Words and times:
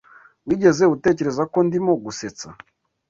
Wigeze 0.47 0.83
utekereza 0.95 1.43
ko 1.53 1.57
ndimo 1.67 1.93
gusetsa? 2.03 2.47